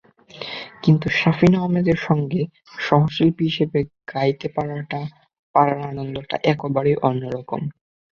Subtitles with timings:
[0.83, 2.41] কিন্তু শাফিন আহমেদের সঙ্গে
[2.79, 3.79] সহশিল্পী হিসেবে
[4.11, 4.47] গাইতে
[5.55, 7.61] পারার আনন্দটা একেবারেই অন্য রকম।